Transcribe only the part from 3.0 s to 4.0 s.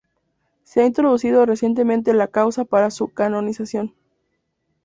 canonización.